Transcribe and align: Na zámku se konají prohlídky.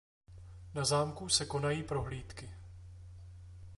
Na 0.73 0.85
zámku 0.85 1.29
se 1.29 1.45
konají 1.45 1.83
prohlídky. 1.83 2.49